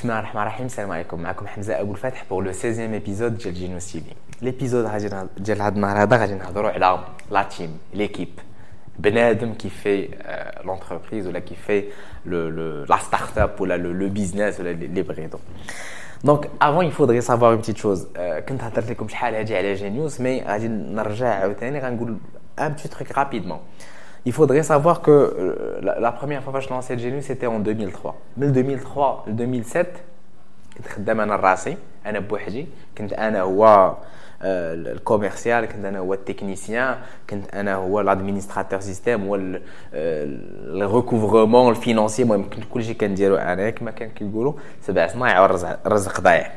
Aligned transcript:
بسم 0.00 0.08
الله 0.08 0.20
الرحمن 0.20 0.42
الرحيم. 0.42 0.66
السلام 0.66 0.90
عليكم. 0.90 1.22
معكم 1.22 1.46
حمزة 1.46 1.80
أبو 1.80 1.92
الفتح 1.92 2.24
بور 2.30 2.44
لو 2.44 2.52
16 2.52 2.80
ايبيزود 2.80 3.38
ديال 3.38 3.54
جينوس 3.54 3.92
تي 3.92 4.00
في 4.00 4.06
ليبيزود 4.42 4.84
غادي 4.84 5.08
ديال 5.36 5.62
هذا 5.62 5.74
النهار 5.74 6.02
هذا 6.02 6.16
غادي 6.16 6.34
نهضروا 6.34 6.70
على 6.70 7.04
لا 7.30 7.42
تيم 7.42 7.78
ليكيب 7.94 8.28
بنادم 8.98 9.54
كي 9.54 9.68
في 9.68 10.08
لونتربريز 10.64 11.26
ولا 11.26 11.38
كي 11.38 11.54
في 11.54 11.84
لا 12.88 12.96
ستارت 12.96 13.38
اب 13.38 13.60
ولا 13.60 13.76
لو 13.76 14.08
بيزنس 14.08 14.60
ولا 14.60 14.72
لي 14.72 15.02
بغيتو 15.02 15.38
دونك 16.24 16.50
افون 16.62 16.90
faudrait 16.92 17.26
savoir 17.26 17.52
une 17.52 17.62
petite 17.62 17.78
chose. 17.78 18.18
كنت 18.48 18.62
هضرت 18.62 18.90
لكم 18.90 19.08
شحال 19.08 19.34
هادي 19.34 19.56
على 19.56 19.74
جينيوس 19.74 20.20
مي 20.20 20.42
غادي 20.42 20.68
نرجع 20.68 21.28
عاوتاني 21.28 21.80
غنقول 21.80 22.16
ان 22.58 22.72
بتي 22.72 22.88
تروك 22.88 23.18
رابيدمون 23.18 23.60
Il 24.25 24.33
faudrait 24.33 24.63
savoir 24.63 25.01
que 25.01 25.11
euh, 25.11 25.79
la, 25.81 25.99
la, 25.99 26.11
première 26.11 26.41
fois 26.43 26.53
que 26.53 26.59
je 26.61 26.69
lançais 26.69 26.97
Genius, 26.97 27.25
c'était 27.25 27.45
en 27.45 27.59
2003. 27.59 28.19
Mais 28.37 28.47
le 28.47 28.51
2003, 28.51 29.25
le 29.27 29.33
2007, 29.33 30.03
كنت 30.77 30.87
خدام 30.87 31.21
انا 31.21 31.35
راسي 31.35 31.77
انا 32.05 32.19
بوحدي 32.19 32.67
كنت 32.97 33.13
انا 33.13 33.41
هو 33.41 33.95
الكوميرسيال 34.41 35.65
كنت 35.65 35.85
انا 35.85 35.99
هو 35.99 36.13
التكنيسيان 36.13 36.95
كنت 37.29 37.55
انا 37.55 37.75
هو 37.75 38.01
لادمينستراتور 38.01 38.79
سيستيم 38.79 39.27
هو 39.27 39.39
الريكوفرمون 39.93 41.71
الفينانسي 41.71 42.23
المهم 42.23 42.49
كنت 42.49 42.63
كلشي 42.73 42.93
كنديرو 42.93 43.35
انا 43.35 43.69
كما 43.69 43.91
كان 43.91 44.09
كيقولوا 44.09 44.53
سبع 44.81 45.07
صنايع 45.07 45.41
والرزق 45.41 46.21
ضايع 46.21 46.51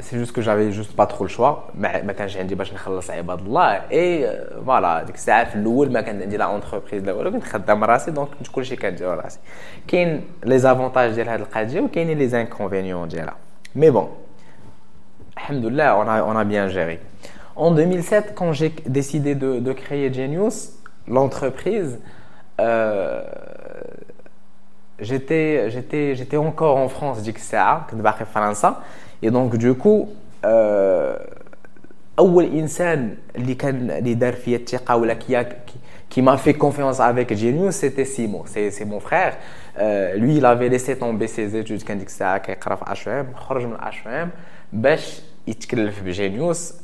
سي 0.00 0.18
جوست 0.18 0.34
كو 0.34 0.40
جافي 0.40 0.70
جوست 0.70 0.96
با 0.98 1.04
ترو 1.04 1.24
الشوا 1.24 1.54
ما 1.74 2.12
كانش 2.12 2.36
عندي 2.36 2.54
باش 2.54 2.72
نخلص 2.72 3.10
عباد 3.10 3.40
الله 3.40 3.72
اي 3.72 4.38
فوالا 4.66 5.02
ديك 5.02 5.14
الساعه 5.14 5.44
في 5.44 5.54
الاول 5.54 5.92
ما 5.92 6.00
كان 6.00 6.22
عندي 6.22 6.36
لا 6.36 6.44
اونتربريز 6.44 7.04
لا 7.04 7.12
والو 7.12 7.30
كنت 7.30 7.44
خدام 7.44 7.84
راسي 7.84 8.10
دونك 8.10 8.28
كنت 8.38 8.48
كلشي 8.48 8.76
كندير 8.76 9.08
راسي 9.08 9.38
كاين 9.88 10.24
لي 10.44 10.58
زافونتاج 10.58 11.12
ديال 11.14 11.28
هاد 11.28 11.40
القضيه 11.40 11.80
وكاينين 11.80 12.18
لي 12.18 12.28
زانكونفينيون 12.28 13.08
ديالها 13.08 13.36
مي 13.74 13.90
بون 13.90 14.08
الحمد 15.36 15.64
لله 15.64 16.04
on 16.04 16.08
a, 16.08 16.22
on 16.32 16.36
a 16.36 16.44
bien 16.44 16.68
géré 16.68 16.98
en 17.56 17.70
2007 17.70 18.34
quand 18.34 18.52
j'ai 18.52 18.70
décidé 18.86 19.34
de, 19.34 19.60
de 19.60 19.72
créer 19.72 20.12
Genius 20.12 20.72
l'entreprise 21.08 21.98
euh, 22.60 23.22
j'étais 25.00 25.70
j'étais 25.70 26.14
j'étais 26.14 26.36
encore 26.36 26.76
en 26.76 26.88
France 26.88 27.20
ديك 27.22 27.36
الساعه 27.36 27.86
كنت 27.90 28.00
باقي 28.00 28.24
في 28.24 28.32
فرنسا 28.34 28.82
et 29.24 29.30
donc 29.30 29.56
du 29.56 29.74
coup 29.74 30.08
euh, 30.44 31.34
اول 32.18 32.44
انسان 32.44 33.16
اللي 33.36 33.54
كان 33.54 33.90
اللي 33.90 34.14
دار 34.14 34.32
فيا 34.32 34.56
الثقه 34.56 34.96
ولا 34.96 35.14
كي 35.14 35.46
qui 36.10 36.22
m'a 36.22 36.36
fait 36.36 36.54
confiance 36.54 37.00
avec 37.00 37.34
Genius 37.34 37.74
c'était 37.74 38.04
Simon 38.04 38.42
c'est 38.46 38.70
c'est 38.70 38.84
mon 38.84 39.00
frère 39.00 39.36
euh, 39.78 40.14
lui 40.14 40.36
il 40.36 40.44
avait 40.46 40.68
laissé 40.68 40.96
tomber 40.96 41.26
ses 41.26 41.56
études 41.56 41.84
كان 41.84 41.98
ديك 41.98 42.08
الساعه 42.08 42.38
كيقرا 42.38 42.74
في 42.74 42.84
HEM 42.84 43.36
خرج 43.36 43.66
من 43.66 43.76
HEM 43.76 44.28
باش 44.72 45.22
يتكلف 45.46 46.02
بجينيوس 46.02 46.74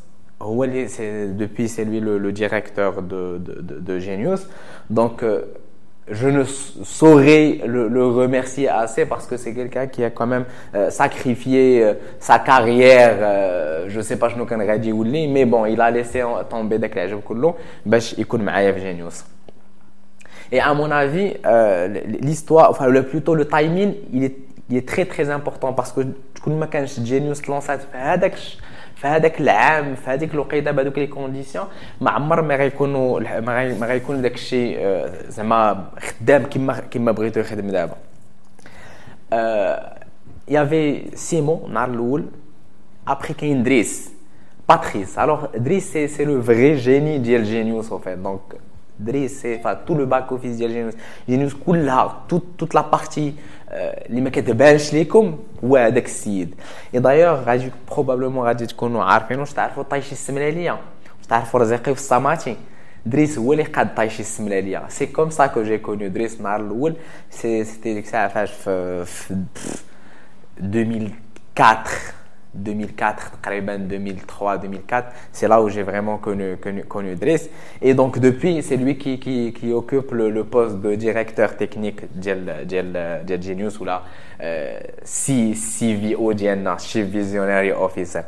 هو 0.42 0.64
اللي 0.64 0.88
سي 0.88 1.34
depuis 1.38 1.68
c'est 1.68 1.84
lui 1.84 2.00
le, 2.00 2.18
le 2.18 2.32
directeur 2.32 3.02
de 3.02 3.38
de 3.38 3.60
de, 3.60 3.74
de 3.78 3.98
Genius 3.98 4.48
donc 4.90 5.22
euh, 5.22 5.42
je 6.10 6.28
ne 6.28 6.44
saurais 6.44 7.60
le, 7.64 7.88
le, 7.88 8.06
remercier 8.06 8.68
assez 8.68 9.06
parce 9.06 9.26
que 9.26 9.36
c'est 9.36 9.54
quelqu'un 9.54 9.86
qui 9.86 10.02
a 10.02 10.10
quand 10.10 10.26
même 10.26 10.44
euh, 10.74 10.90
sacrifié 10.90 11.84
euh, 11.84 11.94
sa 12.18 12.38
carrière 12.40 13.16
euh, 13.20 13.88
je 13.88 14.00
sais 14.00 14.16
pas 14.16 14.28
شنو 14.28 14.46
كان 14.46 14.62
غادي 14.62 14.88
يولي 14.88 15.28
mais 15.28 15.46
bon 15.46 15.66
il 15.66 15.80
a 15.80 15.90
laissé 15.90 16.22
tomber 16.50 16.76
داك 16.78 16.92
العجب 16.92 17.20
كله 17.20 17.54
باش 17.86 18.18
يكون 18.18 18.42
معايا 18.42 18.72
في 18.72 18.80
جينيوس 18.80 19.24
et 20.52 20.58
à 20.60 20.74
mon 20.74 20.90
avis 20.90 21.34
euh, 21.46 21.88
l'histoire 22.20 22.70
enfin 22.70 22.86
le 22.88 23.02
plutôt 23.04 23.34
le 23.36 23.46
timing 23.46 23.94
il 24.12 24.24
est 24.24 24.36
il 24.70 24.76
est 24.76 24.88
très 24.88 25.04
très 25.04 25.30
important 25.30 25.72
parce 25.72 25.92
que 25.92 26.00
كل 26.44 26.52
ما 26.52 26.66
كانش 26.66 27.00
جينيوس 27.00 27.40
تلونسات 27.40 27.80
في 27.80 27.96
هذاك 27.96 28.34
في 29.04 29.06
هذاك 29.06 29.40
العام 29.40 29.94
في 29.94 30.10
هذيك 30.10 30.34
الوقيته 30.34 30.70
بهذوك 30.70 30.98
لي 30.98 31.06
كونديسيون 31.06 31.66
ما 32.00 32.10
عمر 32.10 32.42
ما 32.42 32.56
غيكونوا 32.56 33.20
ما 33.80 33.86
غيكون 33.86 34.22
داك 34.22 34.34
الشيء 34.34 34.78
زعما 35.28 35.90
خدام 35.98 36.42
كما 36.42 36.80
كما 36.80 37.12
بغيتو 37.12 37.40
يخدم 37.40 37.68
دابا 37.68 37.96
يافي 40.48 41.16
سيمون 41.16 41.62
النهار 41.66 41.90
الاول 41.90 42.24
ابخي 43.08 43.34
كاين 43.34 43.62
دريس 43.62 44.12
باتريس 44.68 45.18
الوغ 45.18 45.46
دريس 45.56 45.92
سي 45.92 46.08
سي 46.08 46.24
لو 46.24 46.42
فري 46.42 46.76
جيني 46.76 47.18
ديال 47.18 47.44
جينيوس 47.44 47.92
او 47.92 47.98
فيت 47.98 48.18
دونك 48.18 48.40
دريس 49.00 49.42
سي 49.42 49.58
فا 49.58 49.72
تو 49.72 49.94
لو 49.94 50.06
باك 50.06 50.32
اوفيس 50.32 50.56
ديال 50.56 50.70
جينيوس 50.70 50.94
جينيوس 51.28 51.54
كلها 51.66 52.24
توت 52.28 52.44
توت 52.58 52.74
لا 52.74 52.80
بارتي 52.80 53.34
اللي 53.75 54.21
ما 54.21 54.29
كتبانش 54.29 54.93
ليكم 54.93 55.39
هو 55.63 55.77
هذاك 55.77 56.05
السيد. 56.05 56.55
اي 56.93 56.99
دايوغ 56.99 57.43
غادي 57.43 57.71
بروبابلومون 57.91 58.47
غادي 58.47 58.65
تكونوا 58.65 59.03
عارفين 59.03 59.39
واش 59.39 59.53
تعرفوا 59.53 59.83
طايشي 59.83 60.11
السملالية. 60.11 60.71
واش 60.71 61.27
تعرفوا 61.29 61.59
رزيقي 61.59 61.83
في 61.95 62.01
الصاماتي 62.01 62.57
دريس 63.05 63.37
هو 63.37 63.53
اللي 63.53 63.63
قاد 63.63 63.95
طايشي 63.95 64.19
السملالية. 64.19 64.83
سي 64.89 65.05
كوم 65.05 65.29
سا 65.29 65.47
كو 65.47 65.63
جي 65.63 65.77
كونيو 65.77 66.09
دريس 66.09 66.37
النهار 66.37 66.61
الأول. 66.61 66.95
سي 67.29 67.63
سيتي 67.63 67.93
ديك 67.93 68.05
الساعة 68.05 68.27
فاش 68.27 68.51
في 68.51 69.37
2004 70.59 71.87
2004, 72.55 73.39
2003-2004. 73.43 75.03
C'est 75.31 75.47
là 75.47 75.61
où 75.61 75.69
j'ai 75.69 75.83
vraiment 75.83 76.17
connu, 76.17 76.57
connu, 76.57 76.83
connu 76.83 77.15
Driss. 77.15 77.49
Et 77.81 77.93
donc, 77.93 78.19
depuis, 78.19 78.63
c'est 78.63 78.77
lui 78.77 78.97
qui, 78.97 79.19
qui, 79.19 79.73
occupe 79.73 80.11
le, 80.11 80.43
poste 80.43 80.77
de 80.79 80.95
directeur 80.95 81.55
technique 81.57 82.01
de 82.15 83.41
Genius 83.41 83.79
ou 83.79 83.85
la 83.85 84.03
euh, 84.41 84.79
CVO, 85.03 86.33
Chief 86.79 87.05
Visionary 87.05 87.71
Officer. 87.71 88.21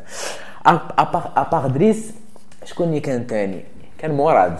À, 0.63 1.05
part, 1.05 1.31
à 1.35 1.45
part 1.45 1.69
Driss, 1.69 2.13
je 2.65 2.73
connais 2.73 3.01
qu'un 3.01 3.21
tani, 3.21 3.61
qu'un 3.97 4.09
Mourad, 4.09 4.57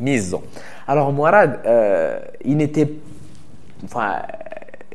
Mizo. 0.00 0.42
Alors, 0.86 1.12
Mourad, 1.12 1.60
euh, 1.66 2.18
il 2.44 2.56
n'était. 2.56 2.88
Enfin, 3.84 4.22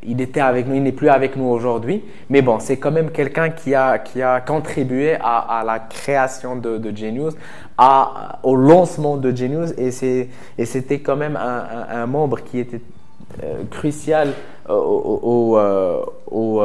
il 0.08 0.22
était 0.22 0.40
avec 0.40 0.68
nous, 0.68 0.76
il 0.76 0.84
n'est 0.84 0.92
plus 0.92 1.10
avec 1.10 1.36
nous 1.36 1.46
aujourd'hui, 1.46 2.04
mais 2.30 2.42
bon, 2.42 2.60
c'est 2.60 2.78
quand 2.78 2.92
même 2.92 3.12
quelqu'un 3.12 3.50
qui 3.50 3.76
a, 3.76 4.00
qui 4.00 4.22
a 4.22 4.40
contribué 4.42 5.16
à, 5.20 5.64
la 5.66 5.80
création 5.80 6.56
de, 6.56 6.96
Genius, 6.96 7.34
à, 7.78 8.40
au 8.44 8.56
lancement 8.56 9.18
de 9.18 9.36
Genius, 9.36 9.74
et, 9.78 9.92
c'était 10.66 11.00
quand 11.00 11.18
même 11.18 11.38
un, 11.38 12.06
membre 12.08 12.42
qui 12.42 12.60
était 12.60 12.82
euh, 13.44 13.64
crucial 13.70 14.34
au, 14.70 14.74
au, 14.74 15.58
au, 16.32 16.62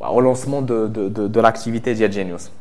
au, 0.00 0.20
lancement 0.20 0.60
de, 0.60 0.86
de, 0.86 1.08
de, 1.08 1.40
l'activité 1.40 1.94
de 1.94 2.12
Genius. 2.12 2.52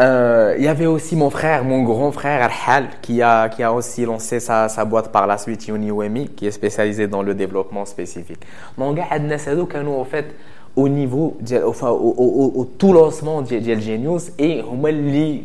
Euh, 0.00 0.54
il 0.58 0.64
y 0.64 0.68
avait 0.68 0.86
aussi 0.86 1.16
mon 1.16 1.28
frère, 1.28 1.64
mon 1.64 1.82
grand 1.82 2.12
frère 2.12 2.42
Arhal, 2.42 2.88
qui 3.02 3.20
a, 3.20 3.48
qui 3.48 3.62
a 3.62 3.72
aussi 3.72 4.04
lancé 4.04 4.40
sa, 4.40 4.68
sa 4.68 4.84
boîte 4.84 5.12
par 5.12 5.26
la 5.26 5.36
suite, 5.36 5.68
UniWemi, 5.68 6.28
qui 6.28 6.46
est 6.46 6.50
spécialisée 6.50 7.06
dans 7.06 7.22
le 7.22 7.34
développement 7.34 7.84
spécifique. 7.84 8.40
Donc, 8.78 8.98
en 8.98 10.04
fait, 10.04 10.34
au 10.74 10.88
niveau, 10.88 11.36
enfin, 11.66 11.90
au, 11.90 12.14
au, 12.16 12.52
au, 12.60 12.64
tout 12.64 12.92
lancement 12.92 13.42
de 13.42 13.60
Genius, 13.88 14.32
et 14.38 14.62
هما 14.62 14.88
اللي 14.88 15.44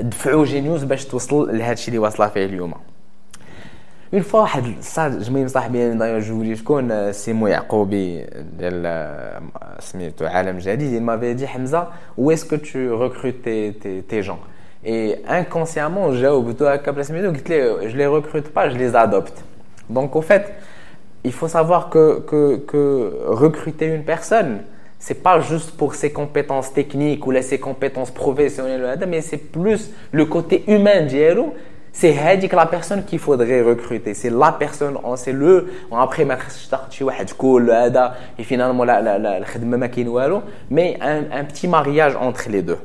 دفعوا 0.00 0.46
Genius 0.46 0.84
باش 0.84 1.04
توصل 1.04 1.58
لهذا 1.58 1.72
الشيء 1.72 1.88
اللي 1.88 1.98
واصله 1.98 2.28
فيه 2.28 2.44
اليوم. 2.44 2.74
اون 4.14 4.22
فوا 4.22 4.40
واحد 4.40 4.64
الصاد 4.78 5.22
جميل 5.22 5.50
صاحبي 5.50 5.86
انا 5.86 5.98
داير 5.98 6.20
جولي 6.20 6.56
شكون 6.56 7.12
سيمو 7.12 7.46
يعقوبي 7.46 8.26
ديال 8.58 9.40
سميتو 9.78 10.26
عالم 10.26 10.58
جديد 10.58 11.02
il 11.02 11.04
m'avait 11.04 11.34
dit 11.34 11.46
Hamza 11.46 11.90
où 12.16 12.30
est-ce 12.30 12.44
que 12.44 12.54
tu 12.54 12.90
recrutes 12.92 13.42
tes, 13.42 13.72
tes, 13.82 14.02
tes 14.02 14.22
gens 14.22 14.38
et 14.84 15.16
inconsciemment 15.28 16.10
جاوبتو 16.10 16.66
هكا 16.66 16.90
بلا 16.90 17.02
سميتو 17.02 17.28
قلت 17.28 17.48
ليه 17.50 17.88
je 17.88 17.96
les 17.96 18.06
recrute 18.06 18.48
pas 18.54 18.70
je 18.70 18.78
les 18.78 18.96
adopte 18.96 19.44
donc 19.90 20.16
au 20.16 20.22
fait 20.22 20.54
il 21.24 21.32
faut 21.32 21.48
savoir 21.48 21.90
que 21.90 22.20
que 22.20 22.56
que 22.70 23.12
recruter 23.26 23.86
une 23.86 24.04
personne 24.04 24.60
c'est 24.98 25.22
pas 25.22 25.40
juste 25.40 25.70
pour 25.76 25.94
ses 25.94 26.10
compétences 26.12 26.72
techniques 26.72 27.26
ou 27.26 27.32
ses 27.42 27.58
compétences 27.58 28.12
professionnelles 28.22 28.98
mais 29.08 29.20
c'est 29.20 29.42
plus 29.56 29.80
le 30.12 30.24
côté 30.24 30.64
humain 30.74 31.00
ديالو 31.00 31.46
c'est 31.92 32.12
هذيك 32.12 32.54
la 32.54 32.66
personne 32.66 33.04
qu'il 33.04 33.18
faudrait 33.18 33.62
recruter 33.62 34.12
c'est 34.14 34.30
la 34.30 34.52
personne 34.52 34.98
c'est 35.16 35.32
le 35.32 35.66
après 35.92 36.24
ما 36.24 36.36
خصش 36.36 36.66
تاخذ 36.66 36.90
شي 36.90 37.04
واحد 37.04 37.30
كول 37.30 37.70
هذا 37.70 38.14
et 38.38 38.42
finalement 38.42 38.84
لا 38.84 39.00
لا 39.02 39.18
لا 39.18 39.38
الخدمه 39.38 39.76
ما 39.76 39.86
كاين 39.86 40.08
والو 40.08 40.42
mais 40.70 40.98
un, 41.00 41.38
un 41.40 41.44
petit 41.44 41.68
mariage 41.68 42.16
entre 42.16 42.50
les 42.50 42.62
deux 42.62 42.78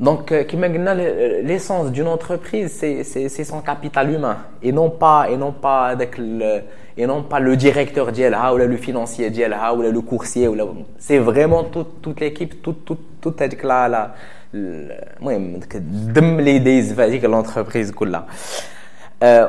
donc 0.00 0.34
كما 0.34 0.66
قلنا 0.66 0.94
l'essence 1.42 1.90
d'une 1.92 2.08
entreprise 2.08 2.70
c'est 2.80 3.04
c'est 3.04 3.28
c'est 3.28 3.44
son 3.44 3.60
capital 3.60 4.10
humain 4.10 4.38
et 4.62 4.72
non 4.72 4.90
pas 4.90 5.28
et 5.30 5.36
non 5.36 5.52
pas 5.52 5.86
avec 5.86 6.18
le 6.18 6.60
et 6.96 7.06
non 7.06 7.22
pas 7.22 7.40
le 7.40 7.56
directeur 7.56 8.10
ديالها 8.10 8.50
ولا 8.50 8.66
le 8.66 8.76
financier 8.76 9.28
ديالها 9.28 9.70
ولا 9.70 9.92
le 9.92 10.00
coursier 10.00 10.46
ولا 10.48 10.66
c'est 10.98 11.18
vraiment 11.18 11.64
toute 11.64 12.02
toute 12.02 12.20
l'équipe 12.20 12.62
toute 12.62 12.84
toute 12.84 13.04
toute 13.20 13.42
هذيك 13.42 13.64
la 13.64 13.88
la 13.88 14.14
المهم 14.54 15.60
الدم 15.74 16.38
اللي 16.38 16.58
دايز 16.58 16.92
في 16.92 17.02
هذيك 17.02 17.26
l'entreprise 17.26 17.94
كلها 17.94 18.26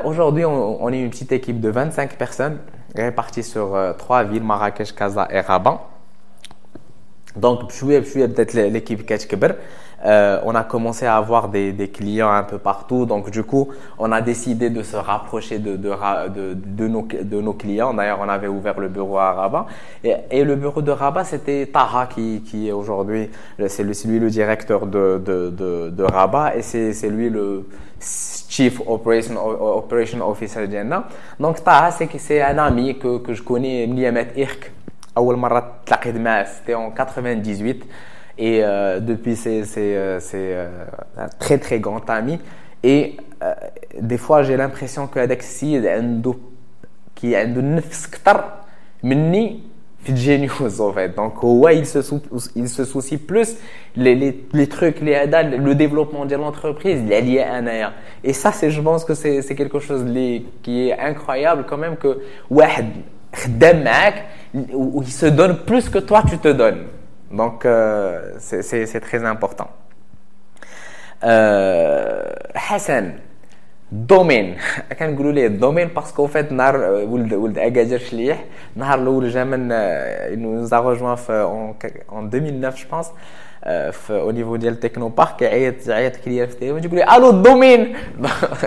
aujourd'hui 0.04 0.44
on, 0.44 0.78
on 0.80 0.92
est 0.92 1.00
une 1.00 1.10
petite 1.10 1.32
équipe 1.32 1.60
de 1.60 1.68
25 1.68 2.16
personnes 2.16 2.58
répartis 2.94 3.42
sur 3.42 3.76
trois 3.98 4.24
villes, 4.24 4.42
Marrakech, 4.42 4.94
Casa 4.94 5.28
et 5.30 5.40
Rabat. 5.40 5.80
Donc, 7.36 7.68
peut-être 7.68 8.54
l'équipe 8.54 9.04
Ketchkeber. 9.04 9.50
Euh, 10.05 10.39
on 10.45 10.55
a 10.55 10.63
commencé 10.63 11.05
à 11.05 11.15
avoir 11.15 11.49
des, 11.49 11.73
des, 11.73 11.89
clients 11.89 12.31
un 12.31 12.43
peu 12.43 12.57
partout. 12.57 13.05
Donc, 13.05 13.29
du 13.29 13.43
coup, 13.43 13.69
on 13.99 14.11
a 14.11 14.21
décidé 14.21 14.69
de 14.69 14.81
se 14.81 14.95
rapprocher 14.95 15.59
de, 15.59 15.75
de, 15.75 15.93
de, 16.29 16.53
de 16.53 16.87
nos, 16.87 17.07
nos 17.41 17.53
clients. 17.53 17.93
D'ailleurs, 17.93 18.19
on 18.21 18.29
avait 18.29 18.47
ouvert 18.47 18.79
le 18.79 18.87
bureau 18.87 19.17
à 19.17 19.33
Rabat. 19.33 19.67
Et, 20.03 20.15
et 20.31 20.43
le 20.43 20.55
bureau 20.55 20.81
de 20.81 20.91
Rabat, 20.91 21.23
c'était 21.23 21.67
Taha 21.67 22.07
qui, 22.07 22.41
qui 22.41 22.67
est 22.69 22.71
aujourd'hui, 22.71 23.29
c'est 23.67 23.83
lui 23.83 24.19
le 24.19 24.29
directeur 24.29 24.87
de, 24.87 26.03
Rabat 26.03 26.55
et 26.55 26.61
c'est 26.61 27.09
lui 27.09 27.29
le 27.29 27.67
Chief 27.99 28.81
Operation, 28.87 29.33
Operation 29.77 30.27
Officer 30.27 30.67
Donc, 31.39 31.63
Taha, 31.63 31.91
c'est 31.91 32.41
un 32.41 32.57
ami 32.57 32.97
que, 32.97 33.19
que 33.19 33.33
je 33.33 33.43
connais, 33.43 33.85
Mliamet 33.85 34.29
Irk. 34.35 34.71
C'était 35.15 36.73
en 36.73 36.89
98. 36.89 37.83
Et 38.41 38.61
euh, 38.63 38.99
depuis, 38.99 39.35
c'est 39.35 39.63
euh, 39.77 40.19
euh, 40.33 40.67
un 41.15 41.27
très, 41.27 41.59
très 41.59 41.79
grand 41.79 42.09
ami. 42.09 42.39
Et 42.81 43.17
euh, 43.43 43.53
des 44.01 44.17
fois, 44.17 44.41
j'ai 44.41 44.57
l'impression 44.57 45.05
que 45.05 45.19
Alexis, 45.19 45.79
qui 47.13 47.35
a 47.35 47.45
de 47.45 47.61
nefs 47.61 48.09
ktar, 48.09 48.65
menni, 49.03 49.63
génius 50.11 50.79
en 50.79 50.91
fait. 50.91 51.15
Donc, 51.15 51.43
ouais, 51.43 51.77
il 51.77 51.85
se, 51.85 52.01
sou, 52.01 52.19
il 52.55 52.67
se 52.67 52.83
soucie 52.83 53.19
plus 53.19 53.57
les, 53.95 54.15
les, 54.15 54.43
les 54.51 54.67
trucs, 54.67 55.01
les 55.01 55.13
adal, 55.13 55.63
le 55.63 55.75
développement 55.75 56.25
de 56.25 56.35
l'entreprise, 56.35 56.99
les 57.07 57.21
liés 57.21 57.41
à 57.41 57.57
un 57.57 57.91
Et 58.23 58.33
ça, 58.33 58.51
c'est, 58.51 58.71
je 58.71 58.81
pense 58.81 59.05
que 59.05 59.13
c'est, 59.13 59.43
c'est 59.43 59.53
quelque 59.53 59.77
chose 59.77 60.03
qui 60.63 60.89
est 60.89 60.99
incroyable 60.99 61.67
quand 61.69 61.77
même 61.77 61.95
que, 61.95 62.21
ouais, 62.49 62.69
il 63.35 65.11
se 65.11 65.27
donne 65.27 65.57
plus 65.57 65.89
que 65.89 65.99
toi, 65.99 66.23
tu 66.27 66.39
te 66.39 66.47
donnes. 66.47 66.87
Donc, 67.30 67.66
euh, 67.66 68.34
c'est 68.38 69.00
très 69.00 69.24
important. 69.24 69.68
Euh, 71.24 72.32
Hassan, 72.70 73.14
domaine. 73.90 74.56
كنقولوا 74.98 75.32
ليه 75.32 75.48
domaine 75.60 75.90
parce 75.94 76.12
qu'au 76.12 76.26
fait 76.26 76.52
نهار 76.52 76.76
ولد 76.76 77.34
ولد 77.34 77.58
اكادير 77.58 77.98
شليح 77.98 78.44
نهار 78.76 78.98
الاول 79.02 79.28
جا 79.30 79.44
من 79.44 79.68
nous 80.36 80.74
a 80.74 80.78
rejoint 80.78 81.16
en 82.08 82.22
2009 82.22 82.76
je 82.76 82.86
pense 82.86 83.12
Euh, 83.67 83.91
au 84.25 84.31
niveau 84.31 84.57
de 84.57 84.71
Technopark 84.71 85.43
allô 85.43 87.31
domaine 87.31 87.89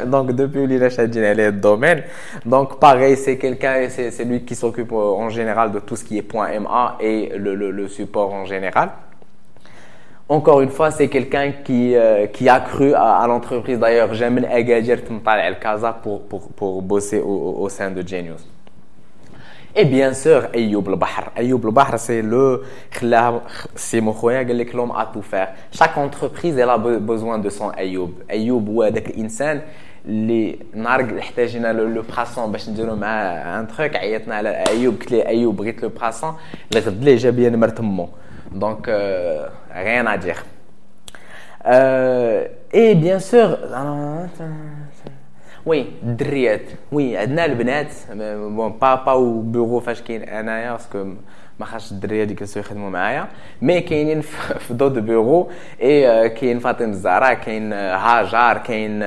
donc 0.07 0.31
depuis 0.31 0.69
lui 0.69 0.79
le 0.79 1.51
domaine 1.51 2.05
donc 2.47 2.79
pareil 2.79 3.17
c'est 3.17 3.37
quelqu'un 3.37 3.89
c'est 3.89 4.25
lui 4.25 4.45
qui 4.45 4.55
s'occupe 4.55 4.93
euh, 4.93 4.95
en 4.95 5.31
général 5.31 5.73
de 5.73 5.81
tout 5.81 5.97
ce 5.97 6.05
qui 6.05 6.17
est 6.19 6.33
.ma 6.33 6.97
et 7.01 7.33
le, 7.37 7.57
le, 7.57 7.89
support 7.89 8.33
en 8.33 8.45
général 8.45 8.91
encore 10.29 10.63
une 10.63 10.71
fois, 10.71 10.91
c'est 10.91 11.09
quelqu'un 11.09 11.53
qui, 11.65 11.95
euh, 11.95 12.27
qui 12.29 12.49
a 12.49 12.59
cru 12.59 12.95
à, 12.95 13.27
l'entreprise. 13.29 13.79
D'ailleurs, 13.79 14.15
j'aime 14.15 14.43
Agadir 14.51 15.05
Tmtal 15.05 15.39
El 15.41 15.59
Kaza 15.59 15.93
pour, 15.93 16.23
pour, 16.23 16.49
pour 16.53 16.81
bosser 16.81 17.21
au, 17.21 17.57
au 17.61 17.69
sein 17.69 17.91
de 17.91 18.01
Genius. 18.01 18.54
Et 19.76 19.86
bien 19.86 20.14
sûr, 20.14 20.48
Ayoub 20.54 20.88
le 20.88 20.96
Bahr. 20.96 21.32
Ayoub 21.36 21.62
le 21.64 21.72
Bahr, 21.72 22.00
c'est 22.00 22.22
le, 22.22 22.64
c'est 23.76 24.02
mon 24.02 24.14
que 24.14 24.76
l'homme 24.78 24.94
a 24.98 25.10
tout 25.14 25.22
faire. 25.22 25.50
Chaque 25.72 25.98
entreprise, 25.98 26.58
elle 26.58 26.70
a 26.70 26.78
besoin 26.78 27.38
de 27.38 27.50
son 27.50 27.70
Ayoub. 27.70 28.12
Ayoub 28.28 28.64
ou 28.68 28.82
avec 28.82 29.16
l'insan, 29.16 29.60
les 30.06 30.60
narg 30.74 31.18
احتاجنا 31.20 31.74
le 31.74 32.04
poisson 32.04 32.40
باش 32.40 32.70
نديرو 32.70 32.96
معاه 32.96 33.64
un 33.64 33.68
truc 33.68 33.96
عيطنا 33.96 34.36
على 34.36 34.50
ايوب 34.50 35.00
قلت 35.00 35.12
لي 35.12 35.28
ايوب 35.28 35.56
بغيت 35.56 35.86
le 35.86 35.90
poisson 36.00 36.34
الغد 36.76 37.04
ليه 37.04 37.16
جاب 37.16 37.40
لي 37.40 37.50
نمر 37.50 37.70
donc 38.56 38.88
euh, 38.88 39.48
rien 39.72 40.06
à 40.08 40.18
dire 40.18 40.44
euh, 41.66 42.48
et 42.74 42.96
bien 42.96 43.20
sûr 43.20 43.58
وي 45.67 45.87
الدريات 46.03 46.61
وي 46.93 47.17
عندنا 47.17 47.45
البنات 47.45 47.93
بون 48.11 48.73
با 48.73 48.95
با 48.95 49.13
أو 49.13 49.41
بيرو 49.41 49.81
فاش 49.81 50.03
كاين 50.03 50.23
انايا 50.23 50.73
باسكو 50.73 51.05
ما 51.61 51.67
خاصش 51.67 51.93
الدريات 51.93 52.31
يجلسوا 52.31 52.63
يخدموا 52.63 52.91
معايا. 52.91 53.29
مي 53.63 53.81
كاينين 53.81 54.21
في 54.65 54.75
دو 54.75 54.89
دو 54.89 55.01
بيرو 55.01 55.51
اي 55.81 56.29
كاين 56.29 56.59
فاطمه 56.59 56.89
الزهراء 56.89 57.35
كاين 57.35 57.73
هاجر 57.73 58.59
كاين 58.59 59.01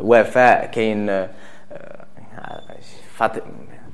وفاء 0.00 0.66
كاين 0.66 1.26
فاطمه 3.14 3.42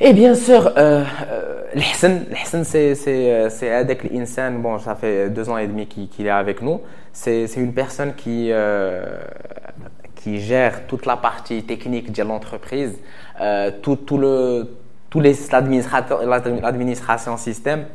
et 0.00 0.12
bien 0.12 0.34
sûr, 0.34 0.72
euh, 0.76 1.04
l'Hassan, 1.74 2.24
c'est, 2.64 2.94
c'est, 2.94 3.50
c'est 3.50 3.72
Adek 3.72 4.04
l'Insan, 4.04 4.60
bon, 4.60 4.78
ça 4.78 4.94
fait 4.94 5.30
deux 5.30 5.48
ans 5.48 5.58
et 5.58 5.66
demi 5.66 5.86
qu'il, 5.86 6.26
est 6.26 6.30
avec 6.30 6.62
nous. 6.62 6.80
C'est, 7.12 7.46
une 7.56 7.72
personne 7.72 8.14
qui, 8.14 8.48
euh, 8.52 9.04
qui 10.14 10.40
gère 10.40 10.86
toute 10.86 11.06
la 11.06 11.16
partie 11.16 11.62
technique 11.62 12.12
de 12.12 12.22
l'entreprise, 12.22 12.98
euh, 13.40 13.70
tout, 13.82 13.96
tout 13.96 14.18
le, 14.18 14.68
les 15.14 15.34
l'administration 16.62 17.36
système. 17.36 17.86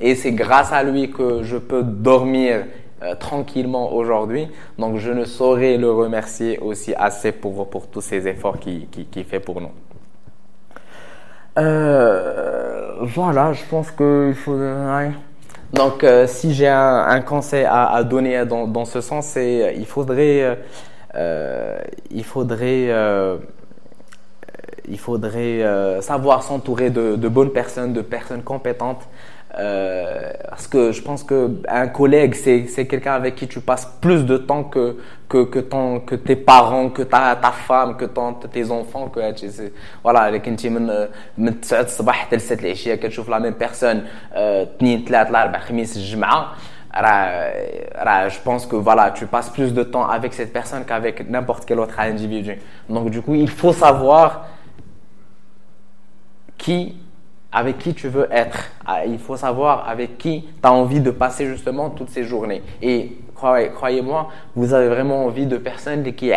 Et 0.00 0.14
c'est 0.14 0.32
grâce 0.32 0.72
à 0.72 0.82
lui 0.82 1.10
que 1.10 1.42
je 1.42 1.56
peux 1.56 1.82
dormir 1.82 2.64
euh, 3.02 3.14
tranquillement 3.14 3.92
aujourd'hui. 3.92 4.48
Donc, 4.78 4.98
je 4.98 5.10
ne 5.10 5.24
saurais 5.24 5.76
le 5.76 5.90
remercier 5.90 6.58
aussi 6.58 6.94
assez 6.94 7.32
pour, 7.32 7.68
pour 7.70 7.88
tous 7.88 8.00
ces 8.00 8.26
efforts 8.28 8.58
qu'il 8.58 9.24
fait 9.24 9.40
pour 9.40 9.60
nous. 9.60 9.70
Euh, 11.58 12.94
voilà, 13.00 13.52
je 13.52 13.62
pense 13.70 13.90
qu'il 13.90 14.34
faut. 14.34 14.58
Donc, 15.72 16.04
euh, 16.04 16.26
si 16.26 16.54
j'ai 16.54 16.68
un, 16.68 17.20
conseil 17.20 17.64
à, 17.68 18.02
donner 18.04 18.44
dans, 18.46 18.84
ce 18.84 19.00
sens, 19.00 19.26
c'est 19.26 19.74
il 19.76 19.86
faudrait, 19.86 20.58
euh, 21.14 21.78
il 22.10 22.24
faudrait, 22.24 22.88
euh, 22.90 23.38
il 24.88 24.98
faudrait 24.98 25.62
euh, 25.62 26.00
savoir 26.00 26.42
s'entourer 26.42 26.90
de, 26.90 27.16
de, 27.16 27.28
bonnes 27.28 27.50
personnes, 27.50 27.92
de 27.92 28.02
personnes 28.02 28.42
compétentes, 28.42 29.02
euh, 29.57 30.31
parce 30.47 30.67
que 30.67 30.91
je 30.91 31.01
pense 31.01 31.23
que 31.23 31.61
un 31.67 31.87
collègue, 31.87 32.35
c'est, 32.35 32.67
c'est 32.67 32.85
quelqu'un 32.85 33.13
avec 33.13 33.35
qui 33.35 33.47
tu 33.47 33.61
passes 33.61 33.87
plus 33.99 34.23
de 34.23 34.37
temps 34.37 34.63
que, 34.63 34.97
que, 35.27 35.43
que, 35.43 35.59
ton, 35.59 36.01
que 36.01 36.13
tes 36.13 36.35
parents, 36.35 36.89
que 36.89 37.01
ta, 37.01 37.35
ta 37.35 37.51
femme, 37.51 37.97
que 37.97 38.05
ton, 38.05 38.33
tes 38.33 38.69
enfants. 38.69 39.09
Que, 39.09 39.19
voilà, 40.03 40.27
اللي 40.27 40.39
كنتي 40.39 40.69
من 40.69 41.07
من 41.37 41.61
9 41.61 41.81
الصباح 41.81 42.15
حتى 42.15 42.35
ل 42.35 42.41
6 42.41 42.59
العشيه 42.59 42.95
كتشوف 42.95 43.29
لا 43.29 43.39
ميم 43.39 43.53
بيرسون 43.53 44.03
اثنين 44.33 45.05
ثلاث 45.05 45.29
الاربع 45.29 45.59
خميس 45.59 45.97
الجمعه 45.97 46.51
راه 46.95 48.29
je 48.29 48.39
pense 48.43 48.65
que 48.65 48.75
voilà 48.75 49.11
tu 49.11 49.25
passes 49.25 49.49
plus 49.49 49.73
de 49.73 49.83
temps 49.83 50.07
avec 50.07 50.33
cette 50.33 50.53
personne 50.53 50.85
qu'avec 50.85 51.29
n'importe 51.29 51.65
quel 51.65 51.79
autre 51.79 51.99
individu 51.99 52.57
donc 52.89 53.09
du 53.09 53.21
coup 53.21 53.35
il 53.35 53.49
faut 53.49 53.73
savoir 53.73 54.47
qui 56.57 56.95
avec 57.54 57.78
qui 57.78 57.94
tu 57.94 58.08
veux 58.08 58.26
être. 58.30 58.70
Ah, 58.84 59.06
il 59.06 59.18
faut 59.18 59.36
savoir 59.36 59.88
avec 59.88 60.18
qui 60.18 60.42
tu 60.42 60.68
as 60.68 60.72
envie 60.72 61.00
de 61.00 61.10
passer 61.12 61.46
justement 61.46 61.88
toutes 61.88 62.10
ces 62.10 62.24
journées. 62.24 62.62
Et 62.82 63.16
croyez-moi, 63.34 64.28
vous 64.56 64.74
avez 64.74 64.88
vraiment 64.88 65.24
envie 65.24 65.46
de 65.46 65.56
personnes 65.56 66.02
qui 66.14 66.30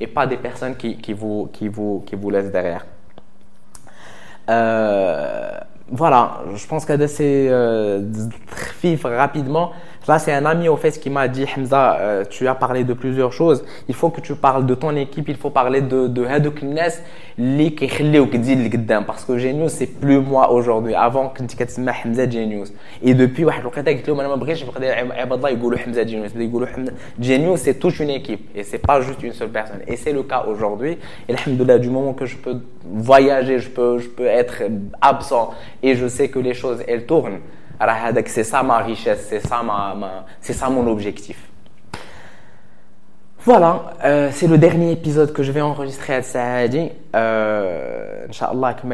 et 0.00 0.06
pas 0.06 0.26
des 0.26 0.36
personnes 0.36 0.76
qui, 0.76 1.12
vous, 1.12 1.48
qui, 1.52 1.68
vous, 1.68 2.02
qui 2.06 2.14
vous 2.14 2.30
laissent 2.30 2.52
derrière. 2.52 2.86
Euh, 4.48 5.58
voilà, 5.88 6.42
je 6.54 6.66
pense 6.66 6.84
que 6.84 7.06
c'est 7.06 7.48
euh, 7.48 8.00
rapidement. 9.03 9.71
Là, 10.07 10.19
c'est 10.19 10.31
un 10.31 10.45
ami 10.45 10.69
au 10.69 10.77
fait 10.77 10.97
qui 10.97 11.09
m'a 11.09 11.27
dit 11.27 11.45
Hamza, 11.57 11.97
euh, 11.99 12.23
tu 12.29 12.47
as 12.47 12.55
parlé 12.55 12.85
de 12.85 12.93
plusieurs 12.93 13.33
choses. 13.33 13.65
Il 13.89 13.95
faut 13.95 14.09
que 14.09 14.21
tu 14.21 14.35
parles 14.35 14.65
de 14.65 14.73
ton 14.73 14.95
équipe, 14.95 15.27
il 15.27 15.35
faut 15.35 15.49
parler 15.49 15.81
de 15.81 16.07
de 16.07 16.21
هذوك 16.25 16.63
الناس 16.63 17.01
اللي 17.39 17.69
كيخليوك 17.69 18.33
تزيد 18.33 18.59
لقدام 18.59 19.03
parce 19.05 19.25
que 19.25 19.37
Genius 19.37 19.73
c'est 19.73 19.99
plus 19.99 20.19
moi 20.21 20.51
aujourd'hui. 20.51 20.95
Avant 20.95 21.37
كنت 21.37 21.53
كتسمع 21.53 21.91
حمزه 21.91 22.29
Genius 22.29 22.69
et 23.03 23.13
depuis 23.13 23.41
واحد 23.41 23.59
الوقيته 23.59 23.91
قلت 23.91 24.07
لهم 24.09 24.19
انا 24.19 24.29
ما 24.29 24.35
بغيتش 24.35 24.63
نبقى 24.63 24.99
عباد 25.21 25.37
الله 25.37 25.49
يقولوا 25.49 25.77
حمزه 25.77 26.03
Genius, 26.03 26.37
يقولوا 26.37 26.67
حمزه 26.67 26.93
Genius 27.21 27.57
c'est 27.57 27.79
toute 27.79 27.99
une 27.99 28.09
équipe 28.09 28.49
et 28.55 28.63
c'est 28.63 28.87
pas 28.87 29.01
juste 29.01 29.21
une 29.23 29.33
seule 29.33 29.49
personne 29.49 29.81
et 29.87 29.97
c'est 29.97 30.13
le 30.13 30.23
cas 30.23 30.45
aujourd'hui. 30.47 30.97
Et 31.27 31.33
alhamdoulilah 31.33 31.79
du 31.79 31.89
moment 31.89 32.13
que 32.13 32.25
je 32.25 32.37
peux 32.37 32.57
voyager, 32.85 33.59
je 33.59 33.69
peux 33.69 33.97
je 33.97 34.07
peux 34.07 34.29
être 34.41 34.63
absent 35.01 35.53
et 35.83 35.95
je 35.95 36.07
sais 36.07 36.29
que 36.29 36.39
les 36.39 36.53
choses 36.53 36.79
elles 36.87 37.05
tournent 37.05 37.41
c'est 38.28 38.44
ça 38.44 38.62
ma 38.62 38.78
richesse, 38.78 39.26
c'est 39.28 39.40
ça, 39.40 39.62
ma, 39.62 40.24
c'est 40.40 40.52
ça 40.52 40.68
mon 40.68 40.86
objectif. 40.86 41.48
Voilà, 43.44 43.94
euh, 44.04 44.28
c'est 44.30 44.46
le 44.46 44.56
dernier 44.56 44.92
épisode 44.92 45.32
que 45.32 45.42
je 45.42 45.50
vais 45.50 45.60
enregistrer 45.60 46.14
à 46.14 46.22
Saadi. 46.22 46.90
Euh, 47.16 48.26
comme 48.80 48.92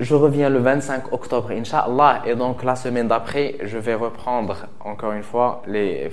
je 0.00 0.14
reviens 0.14 0.48
le 0.48 0.58
25 0.58 1.12
octobre, 1.12 1.50
Inch'Allah, 1.52 2.22
et 2.26 2.34
donc 2.34 2.64
la 2.64 2.74
semaine 2.74 3.08
d'après, 3.08 3.56
je 3.62 3.78
vais 3.78 3.94
reprendre 3.94 4.66
encore 4.80 5.12
une 5.12 5.22
fois 5.22 5.62
les 5.66 6.10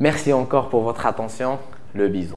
Merci 0.00 0.32
encore 0.32 0.68
pour 0.68 0.82
votre 0.82 1.04
attention. 1.06 1.58
Le 1.94 2.08
bisou. 2.08 2.32